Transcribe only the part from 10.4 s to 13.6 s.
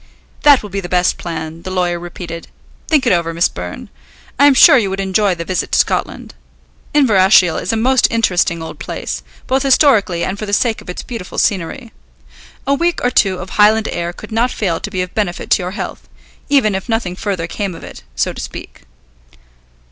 the sake of its beautiful scenery. A week or two of